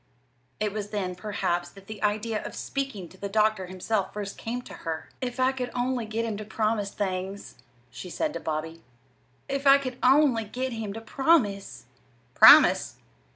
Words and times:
It 0.59 0.73
was 0.73 0.89
then, 0.89 1.13
perhaps, 1.13 1.69
that 1.69 1.85
the 1.85 2.01
idea 2.01 2.43
of 2.43 2.55
speaking 2.55 3.07
to 3.09 3.19
the 3.21 3.29
doctor 3.29 3.67
himself 3.67 4.11
first 4.13 4.35
came 4.35 4.63
to 4.63 4.73
her. 4.81 5.09
"If 5.21 5.39
I 5.39 5.51
could 5.51 5.69
only 5.75 6.07
get 6.07 6.25
him 6.25 6.37
to 6.37 6.43
promise 6.43 6.89
things!" 6.89 7.53
she 7.91 8.09
said 8.09 8.33
to 8.33 8.39
Bobby. 8.39 8.81
"If 9.47 9.67
I 9.67 9.77
could 9.77 9.99
only 10.01 10.45
get 10.45 10.73
him 10.73 10.91
to 10.93 11.01
promise!" 11.01 11.85
"Promise?" 12.33 12.95